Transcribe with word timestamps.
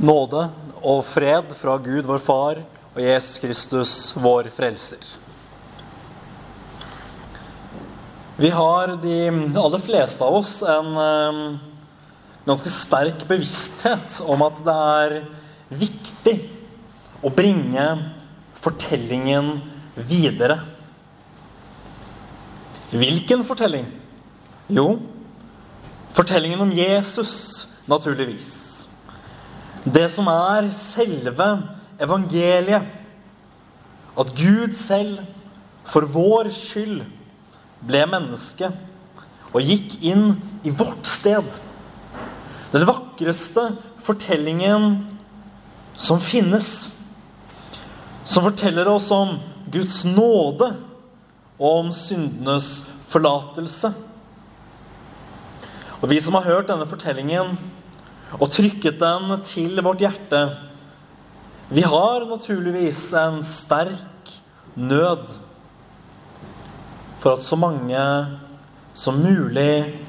Nåde 0.00 0.46
og 0.80 1.02
fred 1.04 1.50
fra 1.60 1.74
Gud 1.76 2.06
vår 2.08 2.22
Far 2.24 2.62
og 2.94 3.00
Jesus 3.04 3.34
Kristus 3.42 3.90
vår 4.16 4.46
Frelser. 4.56 5.02
Vi 8.40 8.48
har, 8.48 8.94
de 9.02 9.18
aller 9.60 9.82
fleste 9.84 10.24
av 10.24 10.38
oss, 10.38 10.54
en 10.64 11.58
ganske 12.46 12.72
sterk 12.72 13.26
bevissthet 13.28 14.22
om 14.24 14.40
at 14.46 14.62
det 14.64 14.78
er 14.94 15.14
viktig 15.82 16.34
å 17.20 17.34
bringe 17.36 17.84
fortellingen 18.64 19.52
videre. 20.08 20.62
Hvilken 22.96 23.44
fortelling? 23.44 23.84
Jo, 24.72 24.96
fortellingen 26.16 26.64
om 26.64 26.72
Jesus, 26.72 27.68
naturligvis. 27.84 28.69
Det 29.84 30.10
som 30.12 30.28
er 30.28 30.68
selve 30.76 31.46
evangeliet. 32.00 32.84
At 34.18 34.32
Gud 34.36 34.74
selv 34.76 35.22
for 35.88 36.04
vår 36.04 36.50
skyld 36.52 37.04
ble 37.88 38.02
menneske 38.10 38.68
og 39.50 39.64
gikk 39.64 39.96
inn 40.04 40.34
i 40.66 40.72
vårt 40.74 41.08
sted. 41.08 41.46
Den 42.70 42.84
vakreste 42.86 43.70
fortellingen 44.04 45.00
som 45.96 46.20
finnes. 46.20 46.92
Som 48.24 48.44
forteller 48.50 48.88
oss 48.92 49.08
om 49.14 49.38
Guds 49.72 50.04
nåde 50.04 50.74
og 51.60 51.68
om 51.86 51.90
syndenes 51.96 52.82
forlatelse. 53.10 53.94
Og 56.00 56.08
vi 56.12 56.20
som 56.22 56.36
har 56.36 56.48
hørt 56.48 56.68
denne 56.68 56.88
fortellingen 56.88 57.56
og 58.38 58.50
trykket 58.54 59.00
den 59.00 59.32
til 59.46 59.80
vårt 59.82 60.02
hjerte, 60.04 60.42
vi 61.70 61.82
har 61.86 62.26
naturligvis 62.26 63.02
en 63.18 63.40
sterk 63.46 64.32
nød 64.74 65.36
for 67.20 67.36
at 67.36 67.44
så 67.46 67.58
mange 67.58 68.04
som 68.94 69.20
mulig 69.22 70.00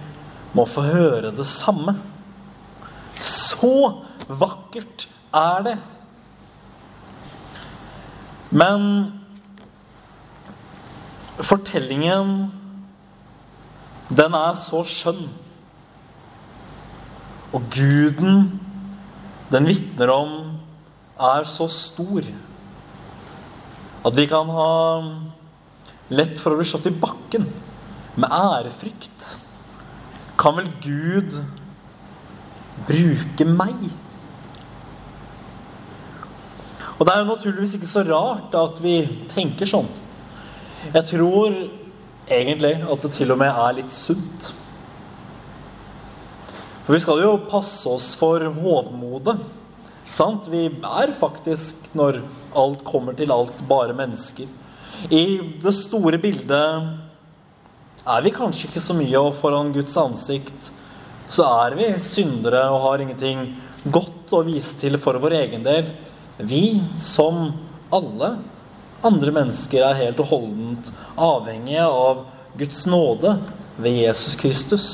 må 0.58 0.66
få 0.66 0.84
høre 0.86 1.32
det 1.36 1.46
samme. 1.48 1.96
Så 3.22 4.02
vakkert 4.28 5.08
er 5.34 5.66
det. 5.68 5.76
Men 8.50 8.88
fortellingen, 11.40 12.52
den 14.10 14.36
er 14.36 14.58
så 14.60 14.82
skjønn. 14.88 15.30
Og 17.52 17.66
guden 17.74 18.60
den 19.52 19.68
vitner 19.68 20.12
om, 20.14 20.36
er 21.22 21.46
så 21.50 21.68
stor 21.70 22.26
at 24.02 24.16
vi 24.18 24.26
kan 24.26 24.50
ha 24.50 24.70
lett 26.12 26.40
for 26.42 26.54
å 26.54 26.60
bli 26.60 26.68
slått 26.68 26.88
i 26.90 26.96
bakken 27.04 27.46
med 28.18 28.32
ærefrykt. 28.34 29.34
Kan 30.42 30.58
vel 30.58 30.72
Gud 30.82 31.36
bruke 32.88 33.46
meg? 33.46 33.84
Og 36.98 37.06
det 37.06 37.14
er 37.14 37.22
jo 37.22 37.30
naturligvis 37.30 37.76
ikke 37.78 37.90
så 37.90 38.06
rart 38.08 38.56
at 38.58 38.82
vi 38.82 38.96
tenker 39.34 39.70
sånn. 39.70 39.90
Jeg 40.94 41.06
tror 41.12 41.54
egentlig 42.32 42.76
at 42.82 43.06
det 43.06 43.14
til 43.16 43.34
og 43.34 43.40
med 43.42 43.54
er 43.54 43.78
litt 43.78 43.94
sunt. 43.94 44.52
For 46.86 46.96
vi 46.96 47.02
skal 47.04 47.22
jo 47.22 47.36
passe 47.50 47.90
oss 47.90 48.12
for 48.18 48.44
hovmodet. 48.58 49.38
Sant? 50.12 50.50
Vi 50.52 50.66
er 50.68 51.14
faktisk, 51.20 51.92
når 51.98 52.22
alt 52.58 52.84
kommer 52.88 53.16
til 53.16 53.32
alt, 53.32 53.62
bare 53.70 53.96
mennesker. 53.96 54.50
I 55.10 55.24
det 55.62 55.74
store 55.78 56.20
bildet 56.22 56.90
er 58.02 58.24
vi 58.26 58.34
kanskje 58.34 58.68
ikke 58.68 58.84
så 58.84 58.96
mye, 58.98 59.18
og 59.20 59.38
foran 59.40 59.74
Guds 59.74 59.96
ansikt 59.98 60.72
så 61.32 61.46
er 61.64 61.78
vi 61.80 61.88
syndere 62.04 62.66
og 62.74 62.82
har 62.90 63.04
ingenting 63.04 63.46
godt 63.88 64.34
å 64.36 64.42
vise 64.44 64.76
til 64.82 64.98
for 65.02 65.16
vår 65.22 65.38
egen 65.46 65.64
del. 65.64 65.94
Vi, 66.44 66.82
som 67.00 67.54
alle 67.94 68.34
andre 69.06 69.34
mennesker, 69.38 69.86
er 69.86 70.00
helt 70.02 70.20
og 70.22 70.34
holdent 70.34 70.92
avhengige 71.16 71.88
av 71.88 72.26
Guds 72.60 72.84
nåde 72.90 73.38
ved 73.80 74.02
Jesus 74.02 74.36
Kristus. 74.36 74.92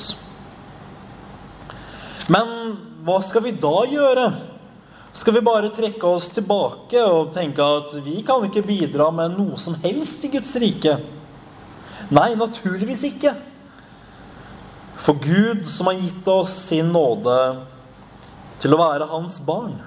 Men 2.27 2.75
hva 3.07 3.21
skal 3.23 3.45
vi 3.45 3.55
da 3.55 3.75
gjøre? 3.87 4.27
Skal 5.15 5.33
vi 5.33 5.41
bare 5.41 5.71
trekke 5.73 6.09
oss 6.11 6.27
tilbake 6.35 7.01
og 7.01 7.31
tenke 7.33 7.63
at 7.63 7.93
vi 8.05 8.19
kan 8.25 8.43
ikke 8.45 8.65
bidra 8.67 9.07
med 9.15 9.37
noe 9.37 9.57
som 9.57 9.77
helst 9.81 10.25
i 10.27 10.31
Guds 10.35 10.51
rike? 10.61 10.97
Nei, 12.13 12.33
naturligvis 12.37 13.05
ikke. 13.07 13.33
For 15.01 15.17
Gud, 15.23 15.63
som 15.69 15.89
har 15.89 15.97
gitt 15.97 16.27
oss 16.29 16.53
sin 16.67 16.91
nåde 16.93 17.37
til 18.61 18.75
å 18.75 18.79
være 18.81 19.07
hans 19.09 19.39
barn, 19.45 19.77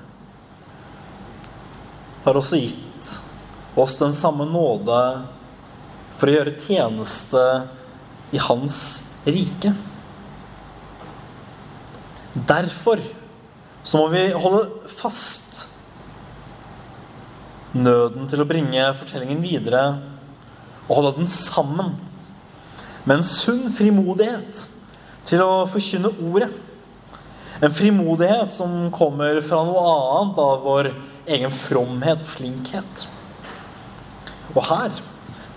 har 2.25 2.37
også 2.37 2.61
gitt 2.61 3.15
oss 3.81 3.97
den 4.01 4.17
samme 4.17 4.49
nåde 4.49 5.01
for 6.19 6.29
å 6.29 6.35
gjøre 6.35 6.59
tjeneste 6.65 7.45
i 8.35 8.41
hans 8.41 8.81
rike. 9.29 9.73
Derfor 12.35 13.03
så 13.83 13.99
må 13.99 14.11
vi 14.13 14.29
holde 14.31 14.91
fast 15.01 15.65
nøden 17.75 18.29
til 18.31 18.43
å 18.43 18.47
bringe 18.47 18.85
fortellingen 18.99 19.43
videre 19.43 19.83
og 20.87 20.97
holde 20.99 21.15
den 21.21 21.31
sammen 21.31 21.97
med 23.07 23.17
en 23.17 23.27
sunn 23.27 23.71
frimodighet 23.75 24.67
til 25.27 25.43
å 25.43 25.67
forkynne 25.71 26.13
ordet. 26.27 26.51
En 27.61 27.75
frimodighet 27.75 28.55
som 28.55 28.89
kommer 28.95 29.41
fra 29.45 29.63
noe 29.67 29.83
annet 29.91 30.41
av 30.43 30.65
vår 30.65 30.93
egen 31.31 31.55
fromhet 31.55 32.23
og 32.23 32.33
flinkhet. 32.37 33.07
Og 34.55 34.63
her 34.71 34.95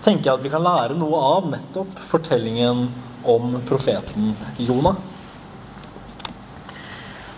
tenker 0.04 0.28
jeg 0.28 0.36
at 0.36 0.44
vi 0.44 0.52
kan 0.52 0.64
lære 0.64 0.98
noe 0.98 1.22
av 1.38 1.48
nettopp 1.50 1.98
fortellingen 2.10 2.88
om 3.30 3.58
profeten 3.66 4.34
Jonah. 4.60 4.98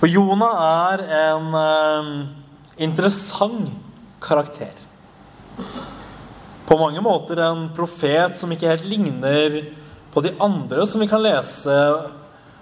For 0.07 0.13
Jonah 0.15 0.59
er 0.63 1.01
en 1.03 1.55
eh, 1.59 2.11
interessant 2.87 3.73
karakter. 4.23 4.71
På 6.69 6.79
mange 6.79 7.03
måter 7.03 7.43
en 7.43 7.65
profet 7.75 8.39
som 8.39 8.55
ikke 8.55 8.71
helt 8.71 8.87
ligner 8.87 9.59
på 10.15 10.23
de 10.23 10.31
andre 10.39 10.87
som 10.87 11.03
vi 11.03 11.11
kan 11.11 11.25
lese 11.27 11.75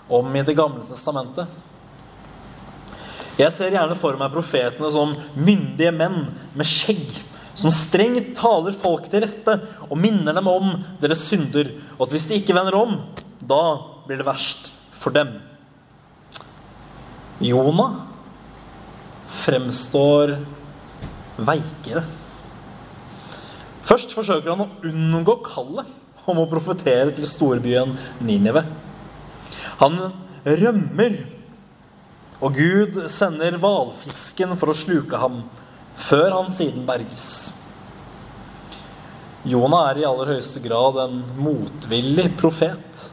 om 0.09 0.33
i 0.33 0.47
Det 0.49 0.56
gamle 0.56 0.88
testamentet. 0.88 1.44
Jeg 3.37 3.53
ser 3.53 3.77
gjerne 3.77 4.00
for 4.00 4.16
meg 4.16 4.33
profetene 4.33 4.97
som 4.97 5.12
myndige 5.37 5.93
menn 5.93 6.22
med 6.56 6.72
skjegg, 6.72 7.12
som 7.53 7.69
strengt 7.69 8.33
taler 8.41 8.72
folk 8.72 9.12
til 9.12 9.28
rette 9.28 9.60
og 9.91 9.99
minner 10.00 10.33
dem 10.33 10.49
om 10.49 10.78
deres 10.97 11.28
synder, 11.28 11.77
og 11.99 12.06
at 12.09 12.16
hvis 12.16 12.31
de 12.33 12.41
ikke 12.41 12.56
vender 12.56 12.81
om, 12.87 13.03
da 13.37 13.66
blir 14.09 14.25
det 14.25 14.33
verst 14.33 14.72
for 14.97 15.12
dem. 15.12 15.43
Jonah 17.43 18.05
fremstår 19.45 20.37
veikere. 21.37 22.05
Først 23.84 24.15
forsøker 24.17 24.55
han 24.55 24.65
å 24.65 24.71
unngå 24.89 25.39
kallet 25.45 25.91
om 26.31 26.41
å 26.41 26.49
profetere 26.49 27.12
til 27.17 27.27
storbyen 27.28 27.97
Ninive. 28.25 28.65
Han 29.83 29.99
rømmer, 30.45 31.19
og 32.45 32.56
Gud 32.56 32.97
sender 33.12 33.59
hvalfisken 33.61 34.55
for 34.61 34.72
å 34.72 34.78
sluke 34.78 35.21
ham, 35.21 35.42
før 36.07 36.30
han 36.33 36.51
siden 36.54 36.87
berges. 36.89 37.53
Jonah 39.45 39.91
er 39.91 40.01
i 40.01 40.07
aller 40.09 40.33
høyeste 40.33 40.63
grad 40.65 40.97
en 41.03 41.19
motvillig 41.37 42.30
profet. 42.41 43.09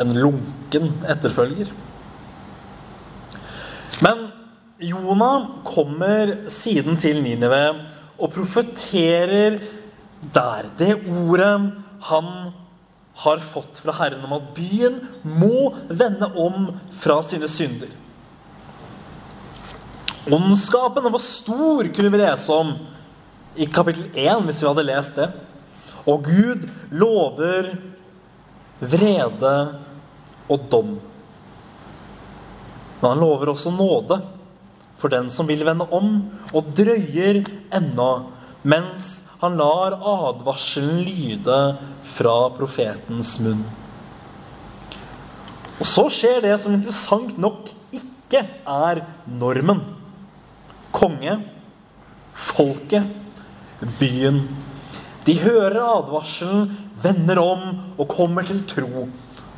En 0.00 0.14
lunken 0.16 0.94
etterfølger. 1.04 1.68
Men 4.02 4.28
Jonah 4.82 5.46
kommer 5.64 6.36
siden 6.50 6.98
til 6.98 7.22
Ninive 7.22 7.62
og 8.18 8.32
profeterer 8.34 9.60
der. 10.34 10.70
Det 10.78 10.96
ordet 11.06 11.54
han 12.08 12.30
har 13.24 13.44
fått 13.52 13.78
fra 13.84 13.94
Herren 14.00 14.24
om 14.26 14.34
at 14.36 14.50
byen 14.56 14.98
må 15.22 15.74
vende 15.86 16.30
om 16.34 16.72
fra 16.98 17.20
sine 17.22 17.48
synder. 17.50 17.92
Ondskapen 20.32 21.06
var 21.12 21.22
stor, 21.22 21.86
kunne 21.94 22.10
vi 22.10 22.20
lese 22.22 22.52
om 22.52 22.74
i 23.54 23.66
kapittel 23.70 24.08
1, 24.16 24.42
hvis 24.48 24.62
vi 24.62 24.68
hadde 24.70 24.86
lest 24.88 25.18
det. 25.20 25.28
Og 26.08 26.24
Gud 26.26 26.64
lover 26.90 27.74
vrede 28.80 29.56
og 30.50 30.70
dom. 30.72 30.96
Men 33.04 33.18
han 33.18 33.20
lover 33.20 33.50
også 33.52 33.68
nåde 33.68 34.16
for 34.96 35.12
den 35.12 35.26
som 35.28 35.44
vil 35.44 35.60
vende 35.66 35.84
om, 35.92 36.14
og 36.56 36.70
drøyer 36.72 37.42
ennå, 37.76 38.06
mens 38.64 39.18
han 39.42 39.58
lar 39.60 39.98
advarselen 40.00 41.02
lyde 41.04 41.58
fra 42.14 42.36
profetens 42.56 43.34
munn. 43.44 43.60
Og 45.76 45.84
så 45.90 46.06
skjer 46.08 46.40
det 46.46 46.54
som 46.62 46.72
interessant 46.72 47.36
nok 47.36 47.68
ikke 47.92 48.40
er 48.64 49.02
normen. 49.28 49.84
Konge, 50.96 51.36
folket, 52.32 53.12
byen. 54.00 54.46
De 55.28 55.36
hører 55.44 55.82
advarselen, 55.82 56.70
vender 57.04 57.44
om 57.44 57.68
og 57.98 58.08
kommer 58.08 58.48
til 58.48 58.64
tro. 58.64 59.10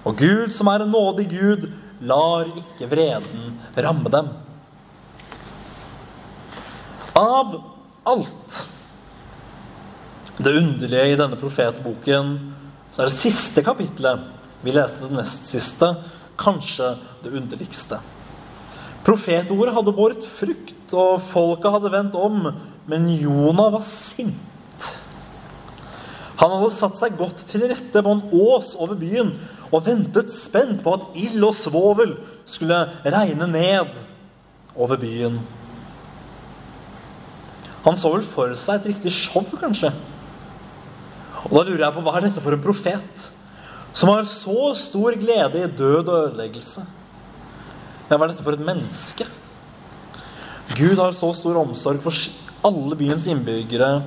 Og 0.02 0.18
Gud, 0.18 0.50
som 0.50 0.66
er 0.66 0.82
en 0.82 0.96
nådig 0.98 1.30
Gud, 1.30 1.70
lar 2.00 2.50
ikke 2.56 2.88
vreden 2.90 3.56
ramme 3.76 4.12
dem. 4.12 4.30
Av 7.16 7.54
alt 8.06 8.62
det 10.36 10.52
underlige 10.52 11.12
i 11.14 11.18
denne 11.18 11.38
profetboken, 11.40 12.34
så 12.92 13.02
er 13.02 13.08
det 13.08 13.20
siste 13.20 13.64
kapittelet 13.64 14.32
vi 14.64 14.74
leste 14.74 15.06
det 15.06 15.16
nest 15.16 15.48
siste, 15.48 15.88
kanskje 16.40 16.96
det 17.22 17.32
underligste. 17.38 18.00
Profetordet 19.06 19.74
hadde 19.76 19.94
båret 19.94 20.24
frukt, 20.26 20.94
og 20.96 21.22
folket 21.30 21.72
hadde 21.76 21.92
vendt 21.92 22.16
om, 22.18 22.48
men 22.90 23.06
Jonah 23.14 23.70
var 23.76 23.84
sint. 23.86 24.90
Han 26.36 26.52
hadde 26.52 26.72
satt 26.74 26.98
seg 26.98 27.16
godt 27.18 27.44
til 27.48 27.64
rette 27.70 28.02
på 28.02 28.12
en 28.12 28.24
ås 28.34 28.74
over 28.76 28.98
byen 28.98 29.32
og 29.70 29.84
ventet 29.86 30.32
spent 30.34 30.82
på 30.84 30.96
at 30.96 31.16
ild 31.18 31.44
og 31.44 31.54
svovel 31.58 32.16
skulle 32.48 32.78
regne 33.04 33.48
ned 33.50 33.94
over 34.76 35.00
byen. 35.00 35.40
Han 37.86 37.96
så 37.98 38.10
vel 38.12 38.26
for 38.26 38.52
seg 38.58 38.80
et 38.80 38.92
riktig 38.92 39.14
show, 39.14 39.46
kanskje. 39.60 39.92
Og 41.46 41.54
da 41.54 41.64
lurer 41.64 41.84
jeg 41.86 41.94
på 41.94 42.02
hva 42.02 42.16
er 42.18 42.28
dette 42.28 42.42
for 42.42 42.56
en 42.56 42.62
profet? 42.62 43.30
som 43.96 44.12
har 44.12 44.28
så 44.28 44.74
stor 44.76 45.16
glede 45.16 45.62
i 45.62 45.72
død 45.72 46.08
og 46.10 46.18
ødeleggelse. 46.28 46.82
Hva 48.08 48.18
er 48.18 48.28
dette 48.28 48.44
for 48.44 48.52
et 48.52 48.64
menneske? 48.64 49.24
Gud 50.76 51.00
har 51.00 51.16
så 51.16 51.30
stor 51.32 51.56
omsorg 51.62 52.02
for 52.04 52.12
alle 52.66 52.98
byens 52.98 53.24
innbyggere. 53.30 54.02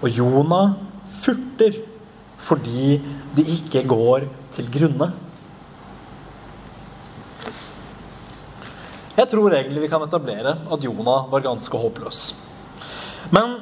Og 0.00 0.14
Jonah 0.14 0.76
furter 1.24 1.80
fordi 2.44 2.98
de 3.36 3.44
ikke 3.56 3.82
går 3.88 4.28
til 4.54 4.70
grunne. 4.72 5.10
Jeg 9.18 9.28
tror 9.28 9.52
egentlig 9.52 9.82
vi 9.84 9.90
kan 9.92 10.02
etablere 10.06 10.54
at 10.72 10.84
Jonah 10.84 11.26
var 11.28 11.44
ganske 11.44 11.76
håpløs. 11.76 12.30
Men 13.34 13.58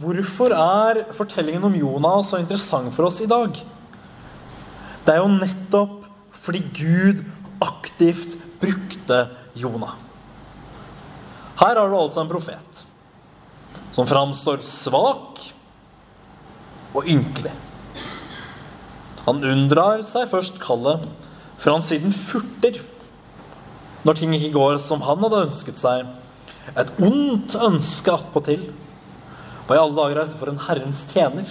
hvorfor 0.00 0.54
er 0.56 1.04
fortellingen 1.14 1.68
om 1.68 1.76
Jonah 1.78 2.24
så 2.26 2.40
interessant 2.40 2.94
for 2.96 3.06
oss 3.06 3.20
i 3.22 3.30
dag? 3.30 3.54
Det 5.06 5.14
er 5.14 5.22
jo 5.22 5.30
nettopp 5.36 5.96
fordi 6.40 6.62
Gud 6.74 7.22
aktivt 7.62 8.34
brukte 8.60 9.22
Jonah. 9.54 9.94
Her 11.60 11.76
har 11.76 11.88
du 11.90 11.96
altså 11.98 12.24
en 12.24 12.30
profet 12.30 12.84
som 13.92 14.08
framstår 14.08 14.62
svak 14.64 15.42
og 16.96 17.04
ynkelig. 17.06 17.52
Han 19.26 19.42
unndrar 19.44 20.04
seg 20.08 20.30
først 20.30 20.60
kallet, 20.62 21.04
for 21.60 21.76
han 21.76 21.84
siden 21.84 22.14
furter 22.16 22.80
når 24.06 24.16
ting 24.16 24.32
ikke 24.32 24.54
går 24.54 24.78
som 24.80 25.02
han 25.04 25.20
hadde 25.20 25.42
ønsket 25.48 25.80
seg. 25.80 26.06
Et 26.72 26.92
ondt 27.04 27.56
ønske 27.58 28.14
attpåtil. 28.14 28.70
Hva 29.66 29.76
i 29.76 29.80
alle 29.82 29.96
dager 29.98 30.16
er 30.16 30.24
dette 30.24 30.40
for 30.40 30.48
en 30.52 30.62
Herrens 30.64 31.04
tjener? 31.12 31.50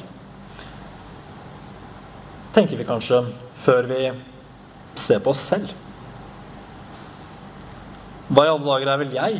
tenker 2.53 2.79
vi 2.79 2.87
kanskje 2.87 3.21
før 3.63 3.87
vi 3.89 4.09
ser 4.99 5.21
på 5.23 5.33
oss 5.33 5.43
selv. 5.51 5.69
Hva 8.29 8.45
i 8.45 8.51
alle 8.51 8.65
dager 8.65 8.91
er 8.91 9.01
vel 9.03 9.15
jeg 9.15 9.39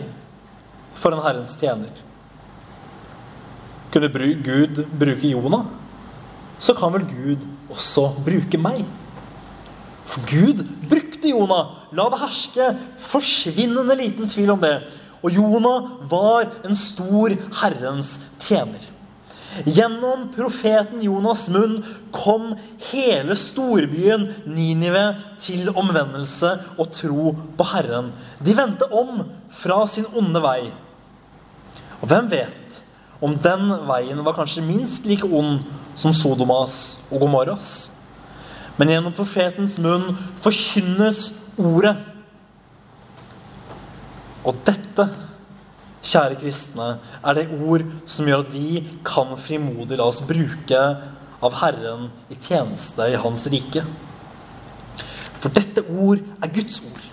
for 1.00 1.14
en 1.14 1.24
Herrens 1.26 1.56
tjener? 1.60 1.92
Kunne 3.94 4.10
Gud 4.46 4.84
bruke 5.02 5.32
Jonah, 5.32 5.66
så 6.62 6.76
kan 6.78 6.94
vel 6.94 7.08
Gud 7.10 7.46
også 7.70 8.10
bruke 8.26 8.60
meg. 8.62 8.84
For 10.10 10.26
Gud 10.30 10.64
brukte 10.90 11.30
Jonah. 11.30 11.76
La 11.94 12.08
det 12.10 12.22
herske 12.22 12.70
forsvinnende 13.10 13.98
liten 13.98 14.30
tvil 14.30 14.56
om 14.56 14.62
det. 14.62 14.78
Og 15.22 15.34
Jonah 15.36 15.90
var 16.10 16.50
en 16.66 16.78
stor 16.78 17.36
Herrens 17.62 18.16
tjener. 18.42 18.82
Gjennom 19.66 20.28
profeten 20.36 21.02
Jonas' 21.02 21.48
munn 21.52 21.80
kom 22.14 22.52
hele 22.92 23.36
storbyen 23.38 24.28
Ninive 24.46 25.08
til 25.42 25.72
omvendelse 25.74 26.52
og 26.78 26.92
tro 26.94 27.34
på 27.58 27.68
Herren. 27.72 28.12
De 28.46 28.54
vendte 28.56 28.86
om 28.94 29.26
fra 29.60 29.82
sin 29.90 30.06
onde 30.14 30.42
vei. 30.46 30.70
Og 32.00 32.08
hvem 32.12 32.30
vet 32.32 32.80
om 33.22 33.36
den 33.44 33.72
veien 33.88 34.22
var 34.24 34.38
kanskje 34.38 34.64
minst 34.64 35.08
like 35.08 35.28
ond 35.28 35.66
som 36.00 36.14
Sodomas 36.16 37.00
og 37.12 37.24
Gomorras? 37.24 37.90
Men 38.80 38.94
gjennom 38.94 39.16
profetens 39.16 39.76
munn 39.84 40.14
forkynnes 40.44 41.34
ordet. 41.60 41.98
Og 44.48 44.56
dette 44.64 45.10
kjære 46.00 46.38
kristne, 46.40 46.94
er 47.20 47.36
det 47.36 47.50
ord 47.60 47.84
som 48.08 48.28
gjør 48.28 48.46
at 48.46 48.54
vi 48.54 48.84
kan 49.06 49.36
frimodig 49.42 50.00
la 50.00 50.08
oss 50.08 50.22
bruke 50.24 50.80
av 51.44 51.58
Herren 51.60 52.08
i 52.32 52.38
tjeneste 52.40 53.04
i 53.12 53.20
Hans 53.20 53.46
rike. 53.52 53.84
For 55.40 55.52
dette 55.56 55.84
ord 55.92 56.24
er 56.40 56.56
Guds 56.56 56.80
ord. 56.84 57.09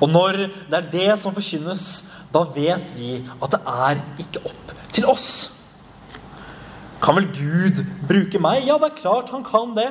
Og 0.00 0.08
når 0.10 0.42
det 0.68 0.78
er 0.78 0.90
det 0.92 1.12
som 1.22 1.34
forkynnes, 1.36 1.84
da 2.34 2.44
vet 2.54 2.90
vi 2.96 3.22
at 3.38 3.54
det 3.54 3.60
er 3.64 4.02
ikke 4.20 4.42
opp 4.50 4.74
til 4.92 5.08
oss. 5.08 5.30
Kan 7.02 7.16
vel 7.16 7.28
Gud 7.32 7.84
bruke 8.08 8.40
meg? 8.42 8.66
Ja, 8.66 8.76
det 8.80 8.90
er 8.90 9.00
klart 9.00 9.32
han 9.32 9.46
kan 9.46 9.72
det. 9.78 9.90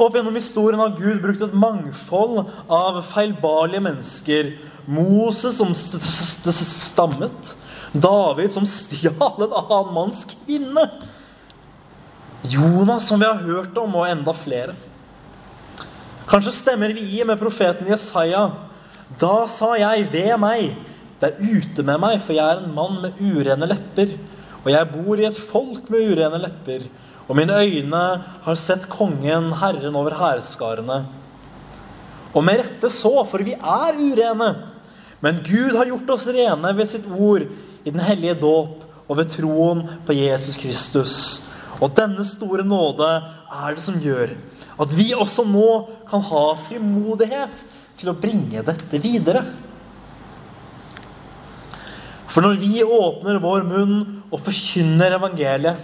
Opp 0.00 0.16
gjennom 0.16 0.36
historien 0.36 0.80
har 0.80 0.96
Gud 0.96 1.20
brukt 1.22 1.42
et 1.44 1.56
mangfold 1.56 2.42
av 2.72 3.02
feilbarlige 3.12 3.84
mennesker 3.84 4.52
Moses 4.90 5.58
som 5.60 5.74
stammet. 5.76 7.54
David 7.92 8.54
som 8.54 8.66
stjal 8.68 9.44
en 9.44 9.56
annen 9.56 9.94
manns 9.94 10.22
kvinne. 10.30 10.84
Jonas, 12.48 13.08
som 13.08 13.20
vi 13.20 13.28
har 13.28 13.42
hørt 13.44 13.76
om, 13.78 13.98
og 14.00 14.08
enda 14.08 14.32
flere. 14.32 14.76
Kanskje 16.30 16.52
stemmer 16.54 16.92
vi 16.94 17.02
i 17.18 17.24
med 17.26 17.40
profeten 17.40 17.88
Jesaja. 17.90 18.44
Da 19.18 19.46
sa 19.50 19.72
jeg 19.80 20.06
ved 20.12 20.36
meg, 20.38 20.76
det 21.18 21.32
er 21.32 21.40
ute 21.42 21.82
med 21.82 21.98
meg, 22.04 22.20
for 22.22 22.36
jeg 22.36 22.44
er 22.46 22.60
en 22.62 22.74
mann 22.76 23.00
med 23.02 23.18
urene 23.18 23.66
lepper. 23.66 24.12
Og 24.62 24.68
jeg 24.70 24.90
bor 24.92 25.18
i 25.18 25.26
et 25.26 25.40
folk 25.50 25.90
med 25.90 26.12
urene 26.12 26.38
lepper. 26.44 26.86
Og 27.26 27.34
mine 27.38 27.58
øyne 27.58 28.04
har 28.46 28.60
sett 28.62 28.86
kongen, 28.90 29.50
Herren 29.58 29.98
over 29.98 30.14
hærskarene. 30.20 31.02
Og 32.30 32.46
med 32.46 32.62
rette 32.62 32.92
så, 32.94 33.24
for 33.26 33.42
vi 33.42 33.56
er 33.58 33.98
urene. 33.98 34.52
Men 35.20 35.42
Gud 35.42 35.74
har 35.74 35.90
gjort 35.90 36.14
oss 36.14 36.30
rene 36.30 36.76
ved 36.78 36.94
sitt 36.94 37.10
ord 37.10 37.42
i 37.82 37.90
den 37.90 38.00
hellige 38.06 38.38
dåp 38.38 38.86
og 39.10 39.18
ved 39.18 39.34
troen 39.34 39.82
på 40.06 40.14
Jesus 40.14 40.60
Kristus. 40.62 41.16
Og 41.80 41.92
denne 41.96 42.24
store 42.28 42.64
nåde 42.66 43.08
er 43.10 43.76
det 43.76 43.84
som 43.84 43.98
gjør 44.00 44.36
at 44.80 44.94
vi 44.96 45.10
også 45.12 45.44
nå 45.44 45.70
kan 46.08 46.22
ha 46.24 46.44
frimodighet 46.68 47.64
til 48.00 48.12
å 48.12 48.16
bringe 48.16 48.62
dette 48.64 49.00
videre. 49.02 49.42
For 52.30 52.44
når 52.44 52.60
vi 52.62 52.84
åpner 52.84 53.40
vår 53.42 53.66
munn 53.66 53.96
og 54.30 54.40
forkynner 54.46 55.16
evangeliet 55.18 55.80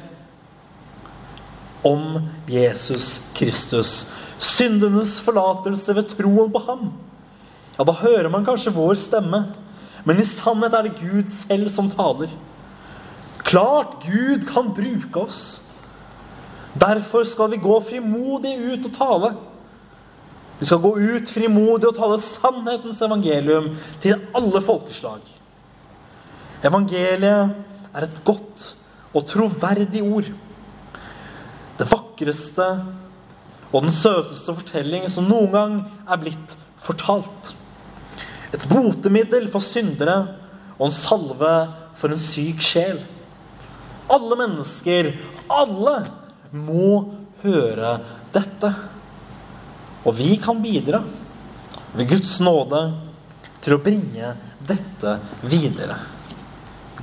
om 1.87 2.29
Jesus 2.49 3.33
Kristus, 3.37 4.07
syndenes 4.39 5.19
forlatelse 5.23 5.95
ved 5.97 6.09
troen 6.15 6.53
på 6.55 6.63
ham, 6.69 6.89
ja, 7.77 7.85
da 7.85 7.93
hører 7.93 8.31
man 8.33 8.47
kanskje 8.47 8.73
vår 8.73 8.97
stemme. 9.01 9.43
Men 10.07 10.23
i 10.23 10.25
sannhet 10.29 10.73
er 10.73 10.87
det 10.87 11.01
Gud 11.01 11.29
selv 11.35 11.69
som 11.75 11.91
taler. 11.93 12.31
Klart 13.45 14.01
Gud 14.07 14.47
kan 14.49 14.73
bruke 14.75 15.27
oss. 15.27 15.66
Derfor 16.81 17.25
skal 17.25 17.51
vi 17.55 17.63
gå 17.63 17.77
frimodig 17.89 18.57
ut 18.61 18.89
og 18.89 18.97
tale. 18.97 19.31
Vi 20.59 20.67
skal 20.69 20.81
gå 20.81 20.93
ut 20.97 21.31
frimodig 21.31 21.89
og 21.91 21.97
tale 21.97 22.19
sannhetens 22.25 23.01
evangelium 23.05 23.71
til 24.03 24.21
alle 24.37 24.63
folkeslag. 24.65 25.25
Evangeliet 26.65 27.57
er 27.97 28.07
et 28.07 28.21
godt 28.25 28.71
og 29.17 29.27
troverdig 29.29 30.03
ord. 30.05 30.31
Det 31.77 31.89
vakreste 31.91 32.69
og 33.73 33.83
den 33.83 33.93
søteste 33.93 34.55
fortelling 34.57 35.09
som 35.13 35.29
noen 35.29 35.53
gang 35.53 35.79
er 36.09 36.21
blitt 36.21 36.57
fortalt. 36.81 37.53
Et 38.55 38.63
botemiddel 38.71 39.49
for 39.53 39.65
syndere 39.65 40.19
og 40.79 40.89
en 40.89 40.95
salve 40.95 41.55
for 41.97 42.13
en 42.13 42.21
syk 42.21 42.63
sjel. 42.65 43.01
Alle 44.13 44.39
mennesker, 44.39 45.11
alle, 45.51 45.97
må 46.53 47.05
høre 47.43 47.97
dette. 48.35 48.73
Og 50.07 50.15
vi 50.19 50.37
kan 50.43 50.61
bidra 50.63 51.03
ved 51.97 52.11
Guds 52.11 52.39
nåde 52.45 52.83
til 53.65 53.77
å 53.77 53.83
bringe 53.83 54.35
dette 54.67 55.17
videre. 55.47 55.99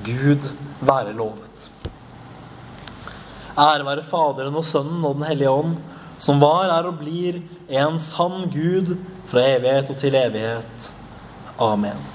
Gud 0.03 0.47
være 0.83 1.15
lovet. 1.15 1.69
Ære 3.53 3.85
være 3.85 4.05
Faderen 4.07 4.55
og 4.57 4.65
Sønnen 4.65 5.03
og 5.05 5.19
Den 5.19 5.27
hellige 5.29 5.51
ånd, 5.51 5.75
som 6.23 6.39
var, 6.41 6.71
er 6.71 6.87
og 6.89 6.97
blir 7.01 7.41
en 7.69 7.99
sann 8.01 8.47
Gud 8.53 8.95
fra 9.29 9.45
evighet 9.57 9.91
og 9.93 9.99
til 9.99 10.17
evighet. 10.17 10.91
Amen. 11.61 12.12